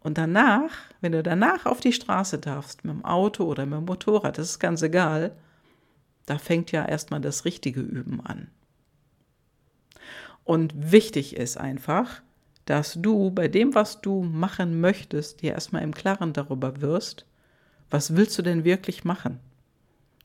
und 0.00 0.18
danach, 0.18 0.70
wenn 1.00 1.12
du 1.12 1.22
danach 1.22 1.64
auf 1.64 1.80
die 1.80 1.94
Straße 1.94 2.38
darfst, 2.38 2.84
mit 2.84 2.94
dem 2.94 3.04
Auto 3.06 3.44
oder 3.44 3.64
mit 3.64 3.78
dem 3.78 3.86
Motorrad, 3.86 4.36
das 4.36 4.50
ist 4.50 4.58
ganz 4.58 4.82
egal, 4.82 5.34
da 6.26 6.36
fängt 6.36 6.70
ja 6.70 6.84
erstmal 6.84 7.22
das 7.22 7.46
richtige 7.46 7.80
Üben 7.80 8.20
an. 8.20 8.50
Und 10.44 10.92
wichtig 10.92 11.34
ist 11.34 11.56
einfach, 11.56 12.20
dass 12.68 12.94
du 13.00 13.30
bei 13.30 13.48
dem, 13.48 13.74
was 13.74 14.02
du 14.02 14.22
machen 14.22 14.80
möchtest, 14.80 15.40
dir 15.40 15.52
erstmal 15.52 15.82
im 15.82 15.94
Klaren 15.94 16.34
darüber 16.34 16.82
wirst, 16.82 17.24
was 17.88 18.14
willst 18.14 18.36
du 18.36 18.42
denn 18.42 18.64
wirklich 18.64 19.04
machen? 19.04 19.40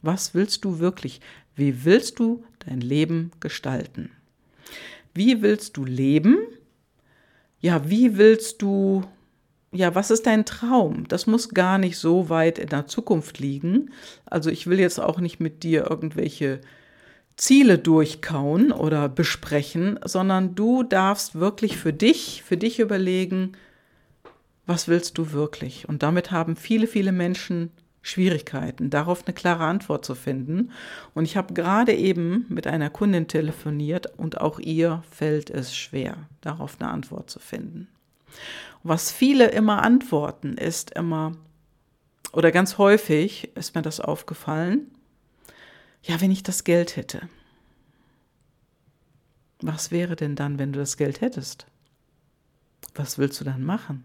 Was 0.01 0.33
willst 0.33 0.65
du 0.65 0.79
wirklich? 0.79 1.21
Wie 1.55 1.85
willst 1.85 2.19
du 2.19 2.43
dein 2.67 2.81
Leben 2.81 3.31
gestalten? 3.39 4.11
Wie 5.13 5.41
willst 5.41 5.77
du 5.77 5.85
leben? 5.85 6.37
Ja, 7.61 7.89
wie 7.89 8.17
willst 8.17 8.61
du 8.61 9.05
ja, 9.71 9.95
was 9.95 10.11
ist 10.11 10.27
dein 10.27 10.45
Traum? 10.45 11.07
Das 11.07 11.25
muss 11.25 11.49
gar 11.49 11.79
nicht 11.79 11.97
so 11.97 12.29
weit 12.29 12.59
in 12.59 12.69
der 12.69 12.85
Zukunft 12.85 13.39
liegen. 13.39 13.89
Also 14.25 14.51
ich 14.51 14.67
will 14.67 14.79
jetzt 14.79 14.99
auch 14.99 15.19
nicht 15.19 15.39
mit 15.39 15.63
dir 15.63 15.89
irgendwelche 15.89 16.61
Ziele 17.35 17.79
durchkauen 17.79 18.71
oder 18.71 19.09
besprechen, 19.09 19.99
sondern 20.05 20.55
du 20.55 20.83
darfst 20.83 21.35
wirklich 21.35 21.77
für 21.77 21.93
dich, 21.93 22.43
für 22.43 22.57
dich 22.57 22.79
überlegen, 22.79 23.53
was 24.65 24.87
willst 24.87 25.17
du 25.17 25.31
wirklich? 25.31 25.89
Und 25.89 26.03
damit 26.03 26.31
haben 26.31 26.55
viele, 26.55 26.87
viele 26.87 27.11
Menschen 27.11 27.71
Schwierigkeiten, 28.03 28.89
darauf 28.89 29.25
eine 29.25 29.33
klare 29.33 29.63
Antwort 29.63 30.05
zu 30.05 30.13
finden. 30.13 30.71
Und 31.13 31.23
ich 31.23 31.37
habe 31.37 31.53
gerade 31.53 31.93
eben 31.93 32.45
mit 32.49 32.67
einer 32.67 32.89
Kundin 32.89 33.27
telefoniert 33.27 34.07
und 34.17 34.41
auch 34.41 34.59
ihr 34.59 35.03
fällt 35.09 35.49
es 35.49 35.75
schwer, 35.75 36.17
darauf 36.41 36.77
eine 36.79 36.91
Antwort 36.91 37.29
zu 37.29 37.39
finden. 37.39 37.87
Was 38.83 39.11
viele 39.11 39.47
immer 39.47 39.83
antworten, 39.83 40.57
ist 40.57 40.91
immer, 40.91 41.31
oder 42.33 42.51
ganz 42.51 42.77
häufig 42.77 43.55
ist 43.55 43.73
mir 43.73 43.81
das 43.81 44.01
aufgefallen, 44.01 44.91
ja, 46.03 46.19
wenn 46.21 46.31
ich 46.31 46.43
das 46.43 46.63
Geld 46.63 46.95
hätte. 46.95 47.27
Was 49.61 49.91
wäre 49.91 50.15
denn 50.15 50.35
dann, 50.35 50.59
wenn 50.59 50.73
du 50.73 50.79
das 50.79 50.97
Geld 50.97 51.21
hättest? 51.21 51.65
Was 52.95 53.17
willst 53.17 53.39
du 53.39 53.45
dann 53.45 53.63
machen? 53.63 54.03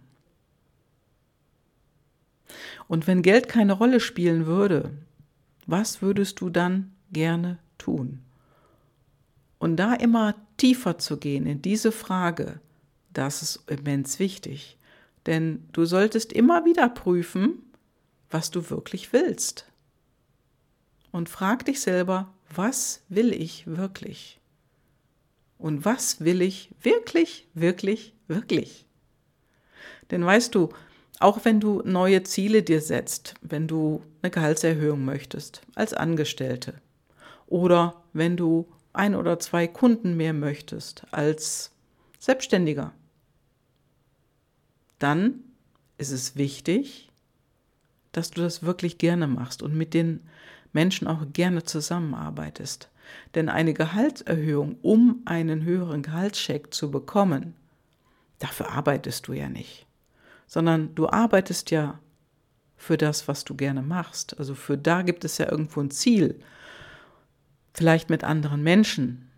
Und 2.86 3.06
wenn 3.06 3.22
Geld 3.22 3.48
keine 3.48 3.72
Rolle 3.74 4.00
spielen 4.00 4.46
würde, 4.46 4.92
was 5.66 6.00
würdest 6.00 6.40
du 6.40 6.48
dann 6.48 6.92
gerne 7.12 7.58
tun? 7.76 8.20
Und 9.58 9.76
da 9.76 9.94
immer 9.94 10.34
tiefer 10.56 10.98
zu 10.98 11.18
gehen 11.18 11.46
in 11.46 11.60
diese 11.60 11.92
Frage, 11.92 12.60
das 13.12 13.42
ist 13.42 13.68
immens 13.68 14.18
wichtig. 14.18 14.78
Denn 15.26 15.68
du 15.72 15.84
solltest 15.84 16.32
immer 16.32 16.64
wieder 16.64 16.88
prüfen, 16.88 17.62
was 18.30 18.50
du 18.50 18.70
wirklich 18.70 19.12
willst. 19.12 19.67
Und 21.18 21.28
frag 21.28 21.64
dich 21.64 21.80
selber, 21.80 22.32
was 22.54 23.02
will 23.08 23.32
ich 23.32 23.66
wirklich? 23.66 24.38
Und 25.58 25.84
was 25.84 26.20
will 26.20 26.40
ich 26.40 26.70
wirklich, 26.80 27.48
wirklich, 27.54 28.14
wirklich? 28.28 28.86
Denn 30.12 30.24
weißt 30.24 30.54
du, 30.54 30.68
auch 31.18 31.44
wenn 31.44 31.58
du 31.58 31.82
neue 31.84 32.22
Ziele 32.22 32.62
dir 32.62 32.80
setzt, 32.80 33.34
wenn 33.40 33.66
du 33.66 34.00
eine 34.22 34.30
Gehaltserhöhung 34.30 35.04
möchtest 35.04 35.62
als 35.74 35.92
Angestellte 35.92 36.74
oder 37.48 38.04
wenn 38.12 38.36
du 38.36 38.68
ein 38.92 39.16
oder 39.16 39.40
zwei 39.40 39.66
Kunden 39.66 40.16
mehr 40.16 40.32
möchtest 40.32 41.02
als 41.10 41.72
Selbstständiger, 42.20 42.92
dann 45.00 45.42
ist 45.96 46.12
es 46.12 46.36
wichtig, 46.36 47.10
dass 48.12 48.30
du 48.30 48.40
das 48.40 48.62
wirklich 48.62 48.98
gerne 48.98 49.26
machst 49.26 49.64
und 49.64 49.74
mit 49.74 49.94
den 49.94 50.20
Menschen 50.72 51.06
auch 51.06 51.24
gerne 51.32 51.64
zusammenarbeitest. 51.64 52.90
Denn 53.34 53.48
eine 53.48 53.74
Gehaltserhöhung, 53.74 54.76
um 54.82 55.22
einen 55.24 55.64
höheren 55.64 56.02
Gehaltscheck 56.02 56.74
zu 56.74 56.90
bekommen, 56.90 57.54
dafür 58.38 58.70
arbeitest 58.70 59.28
du 59.28 59.32
ja 59.32 59.48
nicht 59.48 59.88
sondern 60.48 60.94
du 60.96 61.08
arbeitest 61.08 61.70
ja 61.70 62.00
für 62.76 62.96
das, 62.96 63.28
was 63.28 63.44
du 63.44 63.54
gerne 63.54 63.82
machst. 63.82 64.36
Also 64.38 64.56
für 64.56 64.76
da 64.76 65.02
gibt 65.02 65.24
es 65.24 65.38
ja 65.38 65.50
irgendwo 65.50 65.80
ein 65.80 65.90
Ziel. 65.90 66.40
Vielleicht 67.74 68.10
mit 68.10 68.24
anderen 68.24 68.62
Menschen, 68.62 69.30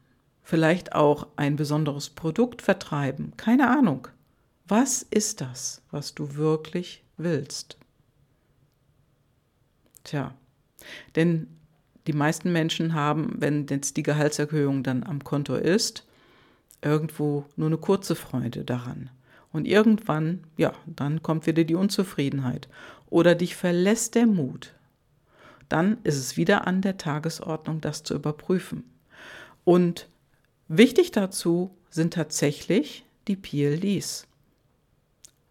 vielleicht 0.42 0.94
auch 0.94 1.26
ein 1.36 1.56
besonderes 1.56 2.08
Produkt 2.08 2.62
vertreiben, 2.62 3.36
keine 3.36 3.68
Ahnung. 3.68 4.08
Was 4.66 5.02
ist 5.02 5.40
das, 5.40 5.82
was 5.90 6.14
du 6.14 6.36
wirklich 6.36 7.02
willst? 7.16 7.76
Tja, 10.04 10.34
denn 11.16 11.46
die 12.06 12.12
meisten 12.12 12.52
Menschen 12.52 12.94
haben, 12.94 13.34
wenn 13.38 13.66
jetzt 13.68 13.96
die 13.96 14.02
Gehaltserhöhung 14.02 14.82
dann 14.82 15.04
am 15.04 15.22
Konto 15.22 15.54
ist, 15.54 16.06
irgendwo 16.82 17.44
nur 17.56 17.68
eine 17.68 17.78
kurze 17.78 18.14
Freude 18.14 18.64
daran. 18.64 19.10
Und 19.52 19.66
irgendwann, 19.66 20.44
ja, 20.56 20.72
dann 20.86 21.22
kommt 21.22 21.46
wieder 21.46 21.64
die 21.64 21.74
Unzufriedenheit 21.74 22.68
oder 23.10 23.34
dich 23.34 23.56
verlässt 23.56 24.14
der 24.14 24.26
Mut. 24.26 24.74
Dann 25.68 25.98
ist 26.04 26.16
es 26.16 26.36
wieder 26.36 26.66
an 26.66 26.82
der 26.82 26.96
Tagesordnung, 26.96 27.80
das 27.80 28.02
zu 28.02 28.14
überprüfen. 28.14 28.84
Und 29.64 30.08
wichtig 30.68 31.10
dazu 31.10 31.76
sind 31.90 32.14
tatsächlich 32.14 33.04
die 33.28 33.36
PLDs. 33.36 34.26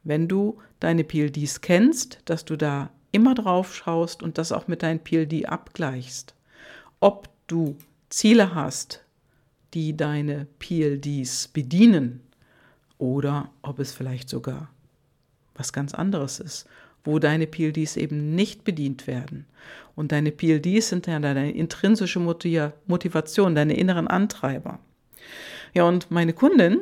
Wenn 0.04 0.28
du 0.28 0.58
deine 0.80 1.04
PLDs 1.04 1.62
kennst, 1.62 2.20
dass 2.26 2.46
du 2.46 2.56
da 2.56 2.90
immer 3.12 3.36
drauf 3.36 3.76
schaust 3.76 4.24
und 4.24 4.38
das 4.38 4.52
auch 4.52 4.68
mit 4.68 4.84
deinem 4.84 5.00
PLD 5.00 5.48
abgleichst. 5.48 6.36
Ob 7.00 7.30
du 7.48 7.76
Ziele 8.10 8.54
hast, 8.56 9.04
die 9.74 9.96
deine 9.96 10.48
PLDs 10.60 11.48
bedienen, 11.48 12.22
oder 13.00 13.50
ob 13.62 13.80
es 13.80 13.94
vielleicht 13.94 14.30
sogar 14.30 14.70
was 15.56 15.74
ganz 15.74 15.96
anderes 15.96 16.40
ist, 16.40 16.68
wo 17.04 17.18
deine 17.18 17.48
PLDs 17.48 17.98
eben 17.98 18.36
nicht 18.36 18.64
bedient 18.64 19.08
werden. 19.08 19.46
Und 19.96 20.12
deine 20.12 20.32
PLDs 20.32 20.90
sind 20.90 21.08
ja 21.08 21.20
deine 21.20 21.52
intrinsische 21.52 22.20
Motivation, 22.20 23.56
deine 23.56 23.76
inneren 23.76 24.08
Antreiber. 24.08 24.80
Ja, 25.74 25.84
und 25.84 26.12
meine 26.12 26.34
Kundin, 26.34 26.82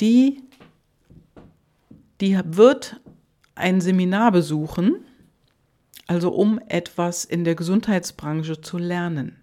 die, 0.00 0.42
die 2.20 2.38
wird 2.44 3.00
ein 3.54 3.80
Seminar 3.80 4.32
besuchen, 4.32 5.04
also 6.06 6.30
um 6.30 6.60
etwas 6.68 7.24
in 7.24 7.44
der 7.44 7.54
Gesundheitsbranche 7.54 8.60
zu 8.60 8.78
lernen. 8.78 9.36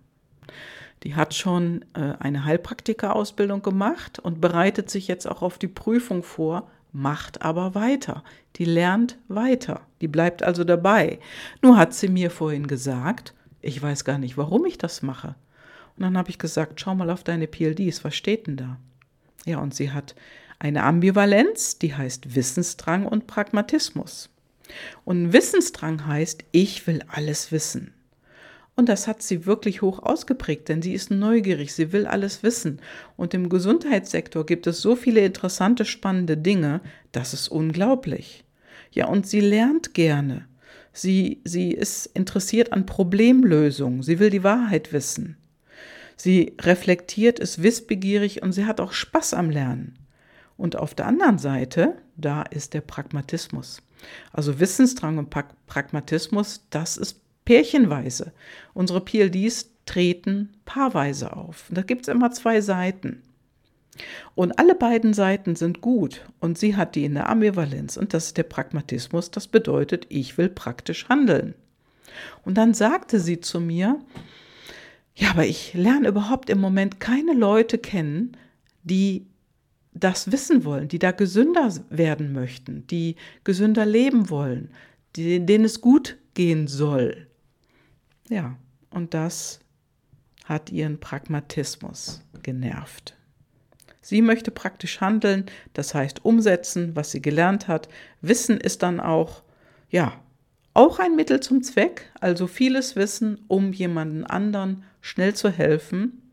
Die 1.03 1.15
hat 1.15 1.33
schon 1.33 1.83
äh, 1.93 2.13
eine 2.19 2.45
Heilpraktika-Ausbildung 2.45 3.61
gemacht 3.61 4.19
und 4.19 4.39
bereitet 4.39 4.89
sich 4.89 5.07
jetzt 5.07 5.27
auch 5.27 5.41
auf 5.41 5.57
die 5.57 5.67
Prüfung 5.67 6.21
vor, 6.21 6.69
macht 6.91 7.41
aber 7.41 7.73
weiter. 7.73 8.23
Die 8.57 8.65
lernt 8.65 9.17
weiter. 9.27 9.81
Die 10.01 10.07
bleibt 10.07 10.43
also 10.43 10.63
dabei. 10.63 11.19
Nur 11.61 11.77
hat 11.77 11.93
sie 11.93 12.09
mir 12.09 12.29
vorhin 12.29 12.67
gesagt, 12.67 13.33
ich 13.61 13.81
weiß 13.81 14.05
gar 14.05 14.17
nicht, 14.17 14.37
warum 14.37 14.65
ich 14.65 14.77
das 14.77 15.01
mache. 15.01 15.35
Und 15.97 16.03
dann 16.03 16.17
habe 16.17 16.29
ich 16.29 16.37
gesagt, 16.37 16.79
schau 16.79 16.95
mal 16.95 17.09
auf 17.09 17.23
deine 17.23 17.47
PLDs, 17.47 18.03
was 18.03 18.15
steht 18.15 18.47
denn 18.47 18.57
da? 18.57 18.77
Ja, 19.45 19.59
und 19.59 19.73
sie 19.73 19.91
hat 19.91 20.15
eine 20.59 20.83
Ambivalenz, 20.83 21.79
die 21.79 21.95
heißt 21.95 22.35
Wissensdrang 22.35 23.05
und 23.05 23.25
Pragmatismus. 23.25 24.29
Und 25.05 25.33
Wissensdrang 25.33 26.05
heißt, 26.05 26.43
ich 26.51 26.85
will 26.87 27.01
alles 27.07 27.51
wissen. 27.51 27.93
Und 28.75 28.89
das 28.89 29.07
hat 29.07 29.21
sie 29.21 29.45
wirklich 29.45 29.81
hoch 29.81 29.99
ausgeprägt, 29.99 30.69
denn 30.69 30.81
sie 30.81 30.93
ist 30.93 31.11
neugierig, 31.11 31.73
sie 31.73 31.91
will 31.91 32.07
alles 32.07 32.41
wissen. 32.41 32.79
Und 33.17 33.33
im 33.33 33.49
Gesundheitssektor 33.49 34.45
gibt 34.45 34.65
es 34.65 34.81
so 34.81 34.95
viele 34.95 35.21
interessante, 35.21 35.85
spannende 35.85 36.37
Dinge, 36.37 36.81
das 37.11 37.33
ist 37.33 37.49
unglaublich. 37.49 38.43
Ja, 38.91 39.07
und 39.07 39.27
sie 39.27 39.41
lernt 39.41 39.93
gerne. 39.93 40.47
Sie, 40.93 41.41
sie 41.43 41.71
ist 41.71 42.07
interessiert 42.07 42.73
an 42.73 42.85
Problemlösungen, 42.85 44.03
sie 44.03 44.19
will 44.19 44.29
die 44.29 44.43
Wahrheit 44.43 44.91
wissen. 44.93 45.37
Sie 46.15 46.53
reflektiert, 46.61 47.39
ist 47.39 47.63
wissbegierig 47.63 48.41
und 48.41 48.51
sie 48.51 48.65
hat 48.65 48.79
auch 48.79 48.91
Spaß 48.91 49.33
am 49.33 49.49
Lernen. 49.49 49.97
Und 50.61 50.75
auf 50.75 50.93
der 50.93 51.07
anderen 51.07 51.39
Seite, 51.39 51.95
da 52.17 52.43
ist 52.43 52.75
der 52.75 52.81
Pragmatismus. 52.81 53.81
Also 54.31 54.59
Wissensdrang 54.59 55.17
und 55.17 55.31
Pragmatismus, 55.65 56.67
das 56.69 56.97
ist 56.97 57.19
pärchenweise. 57.45 58.31
Unsere 58.75 59.01
PLDs 59.01 59.71
treten 59.87 60.53
paarweise 60.65 61.35
auf. 61.35 61.65
da 61.71 61.81
gibt 61.81 62.03
es 62.03 62.09
immer 62.09 62.29
zwei 62.29 62.61
Seiten. 62.61 63.23
Und 64.35 64.59
alle 64.59 64.75
beiden 64.75 65.15
Seiten 65.15 65.55
sind 65.55 65.81
gut. 65.81 66.29
Und 66.39 66.59
sie 66.59 66.75
hat 66.75 66.93
die 66.93 67.05
in 67.05 67.15
der 67.15 67.27
Ambivalenz. 67.27 67.97
Und 67.97 68.13
das 68.13 68.27
ist 68.27 68.37
der 68.37 68.43
Pragmatismus. 68.43 69.31
Das 69.31 69.47
bedeutet, 69.47 70.05
ich 70.09 70.37
will 70.37 70.49
praktisch 70.49 71.09
handeln. 71.09 71.55
Und 72.45 72.59
dann 72.59 72.75
sagte 72.75 73.19
sie 73.19 73.41
zu 73.41 73.59
mir, 73.59 73.99
ja, 75.15 75.31
aber 75.31 75.47
ich 75.47 75.73
lerne 75.73 76.09
überhaupt 76.09 76.51
im 76.51 76.61
Moment 76.61 76.99
keine 76.99 77.33
Leute 77.33 77.79
kennen, 77.79 78.37
die 78.83 79.25
das 80.03 80.31
wissen 80.31 80.65
wollen, 80.65 80.87
die 80.87 80.99
da 80.99 81.11
gesünder 81.11 81.73
werden 81.89 82.33
möchten, 82.33 82.85
die 82.87 83.15
gesünder 83.43 83.85
leben 83.85 84.29
wollen, 84.29 84.71
die, 85.15 85.45
denen 85.45 85.65
es 85.65 85.81
gut 85.81 86.17
gehen 86.33 86.67
soll. 86.67 87.27
Ja, 88.29 88.57
und 88.89 89.13
das 89.13 89.59
hat 90.45 90.71
ihren 90.71 90.99
Pragmatismus 90.99 92.21
genervt. 92.43 93.15
Sie 94.01 94.21
möchte 94.21 94.51
praktisch 94.51 94.99
handeln, 94.99 95.45
das 95.73 95.93
heißt 95.93 96.25
umsetzen, 96.25 96.95
was 96.95 97.11
sie 97.11 97.21
gelernt 97.21 97.67
hat. 97.67 97.87
Wissen 98.21 98.59
ist 98.59 98.83
dann 98.83 98.99
auch, 98.99 99.43
ja, 99.89 100.19
auch 100.73 100.99
ein 100.99 101.15
Mittel 101.15 101.39
zum 101.41 101.61
Zweck, 101.61 102.11
also 102.19 102.47
vieles 102.47 102.95
Wissen, 102.95 103.41
um 103.47 103.73
jemanden 103.73 104.25
anderen 104.25 104.83
schnell 105.01 105.35
zu 105.35 105.49
helfen. 105.49 106.30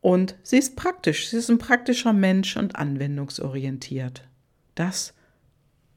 Und 0.00 0.36
sie 0.42 0.58
ist 0.58 0.76
praktisch, 0.76 1.28
sie 1.28 1.38
ist 1.38 1.50
ein 1.50 1.58
praktischer 1.58 2.12
Mensch 2.12 2.56
und 2.56 2.76
anwendungsorientiert. 2.76 4.22
Das 4.74 5.14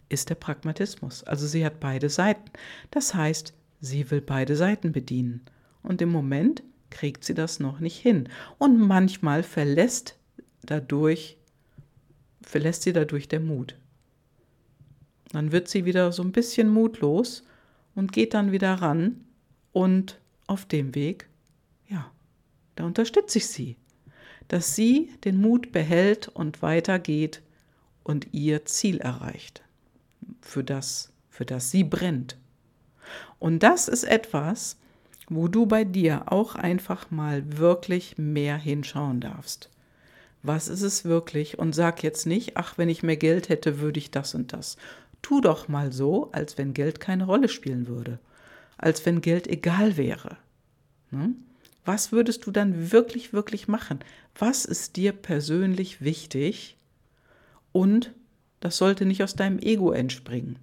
ist 0.10 0.29
der 0.29 0.36
Pragmatismus. 0.36 1.24
Also 1.24 1.48
sie 1.48 1.65
hat 1.65 1.79
beide 1.79 2.10
Seiten. 2.10 2.51
Das 2.89 3.13
heißt, 3.13 3.53
Sie 3.81 4.12
will 4.12 4.22
beide 4.22 4.55
Seiten 4.55 4.91
bedienen. 4.91 5.41
Und 5.81 6.01
im 6.01 6.10
Moment 6.10 6.62
kriegt 6.91 7.25
sie 7.25 7.34
das 7.34 7.60
noch 7.60 7.79
nicht 7.79 7.98
hin. 7.98 8.29
Und 8.60 8.79
manchmal 8.79 9.41
verlässt 9.41 10.17
dadurch, 10.62 11.38
verlässt 12.43 12.84
sie 12.84 12.93
dadurch 12.93 13.27
der 13.27 13.39
Mut. 13.39 13.75
Dann 15.31 15.51
wird 15.51 15.67
sie 15.67 15.86
wieder 15.86 16.12
so 16.12 16.22
ein 16.22 16.31
bisschen 16.31 16.70
mutlos 16.70 17.43
und 17.96 18.12
geht 18.12 18.36
dann 18.36 18.51
wieder 18.51 18.75
ran 18.75 19.25
und 19.72 20.20
auf 20.46 20.65
dem 20.65 20.93
Weg, 20.93 21.27
ja, 21.88 22.12
da 22.75 22.86
unterstütze 22.86 23.39
ich 23.39 23.48
sie, 23.48 23.77
dass 24.51 24.75
sie 24.75 25.10
den 25.24 25.39
Mut 25.39 25.72
behält 25.72 26.27
und 26.27 26.62
weitergeht 26.62 27.41
und 28.03 28.34
ihr 28.34 28.65
Ziel 28.65 28.98
erreicht, 28.98 29.62
für 30.41 30.62
das, 30.62 31.13
für 31.29 31.46
das 31.46 31.72
sie 31.72 31.86
brennt. 31.86 32.36
Und 33.39 33.63
das 33.63 33.88
ist 33.88 34.03
etwas, 34.03 34.75
wo 35.29 35.48
du 35.48 35.67
bei 35.67 35.86
dir 35.86 36.29
auch 36.34 36.55
einfach 36.55 37.10
mal 37.12 37.60
wirklich 37.60 38.17
mehr 38.17 38.58
hinschauen 38.58 39.22
darfst. 39.22 39.70
Was 40.43 40.67
ist 40.67 40.81
es 40.81 41.05
wirklich? 41.05 41.58
Und 41.58 41.74
sag 41.74 42.03
jetzt 42.03 42.25
nicht, 42.25 42.58
ach, 42.58 42.77
wenn 42.77 42.89
ich 42.89 43.03
mehr 43.03 43.15
Geld 43.15 43.48
hätte, 43.48 43.79
würde 43.79 44.00
ich 44.00 44.12
das 44.12 44.36
und 44.36 44.51
das. 44.51 44.75
Tu 45.22 45.39
doch 45.39 45.70
mal 45.70 45.93
so, 45.93 46.29
als 46.34 46.58
wenn 46.58 46.74
Geld 46.74 47.00
keine 47.00 47.24
Rolle 47.24 47.48
spielen 47.48 47.88
würde, 47.88 48.20
als 48.77 49.05
wenn 49.05 49.22
Geld 49.22 49.48
egal 49.48 49.96
wäre. 49.96 50.36
Hm? 51.12 51.38
Was 51.83 52.11
würdest 52.11 52.45
du 52.45 52.51
dann 52.51 52.91
wirklich, 52.91 53.33
wirklich 53.33 53.67
machen? 53.67 54.00
Was 54.35 54.65
ist 54.65 54.95
dir 54.95 55.13
persönlich 55.13 56.01
wichtig? 56.01 56.77
Und 57.71 58.13
das 58.59 58.77
sollte 58.77 59.05
nicht 59.05 59.23
aus 59.23 59.35
deinem 59.35 59.59
Ego 59.59 59.91
entspringen. 59.91 60.59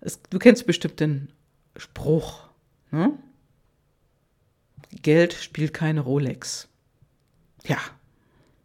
Es, 0.00 0.20
du 0.30 0.38
kennst 0.38 0.66
bestimmt 0.66 1.00
den 1.00 1.28
Spruch, 1.76 2.48
ne? 2.90 3.12
Geld 5.02 5.34
spielt 5.34 5.74
keine 5.74 6.00
Rolex. 6.00 6.68
Ja, 7.64 7.78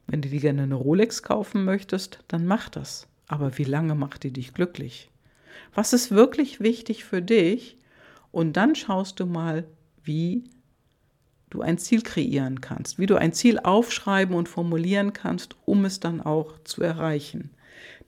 wenn 0.07 0.21
du 0.21 0.29
dir 0.29 0.39
gerne 0.39 0.63
eine 0.63 0.75
Rolex 0.75 1.23
kaufen 1.23 1.65
möchtest, 1.65 2.19
dann 2.27 2.45
mach 2.45 2.69
das. 2.69 3.07
Aber 3.27 3.57
wie 3.57 3.63
lange 3.63 3.95
macht 3.95 4.23
die 4.23 4.31
dich 4.31 4.53
glücklich? 4.53 5.09
Was 5.73 5.93
ist 5.93 6.11
wirklich 6.11 6.59
wichtig 6.59 7.03
für 7.03 7.21
dich? 7.21 7.77
Und 8.31 8.53
dann 8.53 8.75
schaust 8.75 9.19
du 9.19 9.25
mal, 9.25 9.65
wie 10.03 10.43
du 11.49 11.61
ein 11.61 11.77
Ziel 11.77 12.01
kreieren 12.01 12.61
kannst, 12.61 12.99
wie 12.99 13.05
du 13.05 13.15
ein 13.15 13.33
Ziel 13.33 13.59
aufschreiben 13.59 14.35
und 14.35 14.49
formulieren 14.49 15.13
kannst, 15.13 15.55
um 15.65 15.85
es 15.85 15.99
dann 15.99 16.21
auch 16.21 16.59
zu 16.63 16.81
erreichen. 16.81 17.51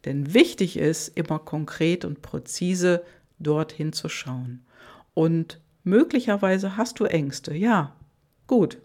Denn 0.06 0.34
wichtig 0.34 0.78
ist, 0.78 1.10
immer 1.10 1.40
konkret 1.40 2.06
und 2.06 2.22
präzise 2.22 3.04
dorthin 3.40 3.94
zu 3.94 4.10
schauen. 4.10 4.66
Und 5.14 5.60
möglicherweise 5.84 6.78
hast 6.78 7.00
du 7.00 7.06
Ängste. 7.06 7.56
Ja, 7.56 7.96
gut. 8.48 8.78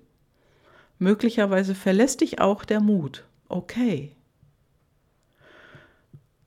Möglicherweise 0.98 1.74
verlässt 1.74 2.20
dich 2.20 2.40
auch 2.40 2.64
der 2.64 2.80
Mut. 2.80 3.24
Okay. 3.48 4.12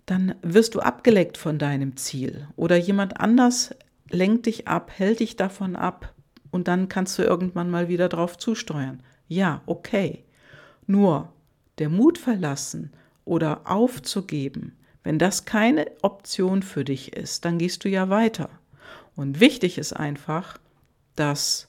Dann 0.05 0.35
wirst 0.41 0.73
du 0.73 0.79
abgeleckt 0.79 1.37
von 1.37 1.59
deinem 1.59 1.95
Ziel 1.95 2.47
oder 2.55 2.75
jemand 2.77 3.19
anders 3.19 3.75
lenkt 4.09 4.47
dich 4.47 4.67
ab, 4.67 4.91
hält 4.95 5.19
dich 5.19 5.35
davon 5.35 5.75
ab, 5.75 6.13
und 6.51 6.67
dann 6.67 6.89
kannst 6.89 7.17
du 7.19 7.23
irgendwann 7.23 7.69
mal 7.69 7.87
wieder 7.87 8.09
drauf 8.09 8.37
zusteuern. 8.37 9.03
Ja, 9.27 9.61
okay. 9.65 10.23
Nur 10.87 11.31
der 11.77 11.89
Mut 11.89 12.17
verlassen 12.17 12.91
oder 13.25 13.61
aufzugeben, 13.65 14.75
wenn 15.03 15.19
das 15.19 15.45
keine 15.45 15.85
Option 16.01 16.63
für 16.63 16.83
dich 16.83 17.13
ist, 17.13 17.45
dann 17.45 17.57
gehst 17.57 17.83
du 17.83 17.89
ja 17.89 18.09
weiter. 18.09 18.49
Und 19.15 19.39
wichtig 19.39 19.77
ist 19.77 19.93
einfach, 19.93 20.57
dass 21.15 21.67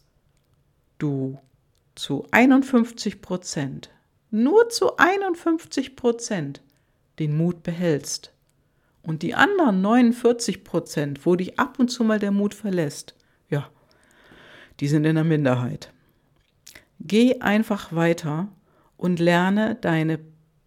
du 0.99 1.39
zu 1.95 2.27
51 2.31 3.21
Prozent, 3.21 3.91
nur 4.31 4.69
zu 4.69 4.97
51 4.97 5.97
Prozent 5.97 6.63
den 7.19 7.37
Mut 7.37 7.63
behältst. 7.63 8.33
Und 9.03 9.23
die 9.23 9.35
anderen 9.35 9.81
49 9.81 10.63
Prozent, 10.63 11.27
wo 11.27 11.37
dich 11.37 11.59
ab 11.59 11.79
und 11.79 11.89
zu 11.89 12.05
mal 12.05 12.19
der 12.19 12.31
Mut 12.31 12.55
verlässt, 12.55 13.15
die 14.81 14.89
sind 14.89 15.05
in 15.05 15.15
der 15.15 15.25
Minderheit. 15.25 15.93
Geh 16.99 17.41
einfach 17.41 17.93
weiter 17.93 18.49
und 18.97 19.19
lerne 19.21 19.77
deine 19.77 20.19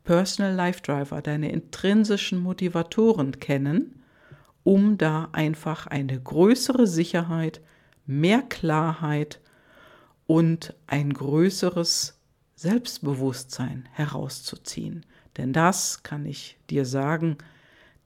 Personal 0.04 0.54
Life 0.54 0.82
Driver, 0.82 1.22
deine 1.22 1.52
intrinsischen 1.52 2.40
Motivatoren 2.40 3.40
kennen, 3.40 4.04
um 4.64 4.98
da 4.98 5.30
einfach 5.32 5.88
eine 5.88 6.20
größere 6.20 6.88
Sicherheit, 6.88 7.62
mehr 8.06 8.42
Klarheit 8.42 9.40
und 10.26 10.74
ein 10.88 11.14
größeres 11.14 12.20
Selbstbewusstsein 12.56 13.88
herauszuziehen. 13.92 15.06
Denn 15.38 15.54
das 15.54 16.04
kann 16.04 16.26
ich 16.26 16.58
dir 16.70 16.86
sagen, 16.86 17.38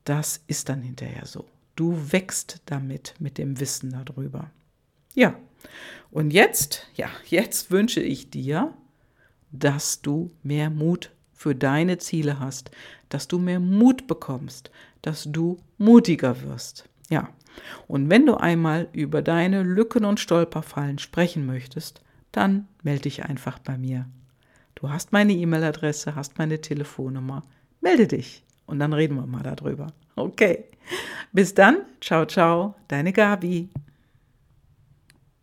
das 0.04 0.42
ist 0.48 0.70
dann 0.70 0.82
hinterher 0.82 1.26
so. 1.26 1.46
Du 1.76 2.12
wächst 2.12 2.62
damit, 2.66 3.16
mit 3.20 3.38
dem 3.38 3.60
Wissen 3.60 3.92
darüber. 4.06 4.50
Ja, 5.14 5.36
und 6.12 6.32
jetzt, 6.32 6.88
ja, 6.96 7.10
jetzt 7.26 7.72
wünsche 7.72 8.02
ich 8.02 8.30
dir, 8.30 8.74
dass 9.52 10.02
du 10.02 10.32
mehr 10.44 10.70
Mut 10.70 11.12
für 11.34 11.56
deine 11.56 11.98
Ziele 11.98 12.40
hast, 12.40 12.72
dass 13.10 13.28
du 13.28 13.40
mehr 13.40 13.60
Mut 13.60 14.08
bekommst, 14.08 14.72
dass 15.02 15.26
du 15.26 15.58
mutiger 15.78 16.42
wirst. 16.42 16.90
Ja, 17.10 17.30
und 17.88 18.10
wenn 18.10 18.26
du 18.26 18.36
einmal 18.36 18.88
über 18.94 19.22
deine 19.22 19.64
Lücken 19.64 20.06
und 20.06 20.20
Stolperfallen 20.20 21.00
sprechen 21.00 21.46
möchtest, 21.46 22.02
dann 22.32 22.68
melde 22.84 23.04
dich 23.04 23.24
einfach 23.26 23.60
bei 23.60 23.78
mir. 23.78 24.06
Du 24.76 24.90
hast 24.90 25.12
meine 25.12 25.34
E-Mail-Adresse, 25.34 26.16
hast 26.16 26.38
meine 26.38 26.62
Telefonnummer. 26.62 27.42
Melde 27.82 28.08
dich 28.08 28.44
und 28.66 28.80
dann 28.80 28.94
reden 28.94 29.16
wir 29.16 29.26
mal 29.26 29.44
darüber. 29.44 29.88
Okay. 30.16 30.66
Bis 31.32 31.54
dann. 31.54 31.82
Ciao, 32.02 32.26
ciao. 32.26 32.76
Deine 32.88 33.14
Gabi. 33.14 33.70